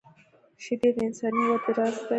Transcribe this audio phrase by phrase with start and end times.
[0.63, 2.05] شیدې د انساني وده راز دي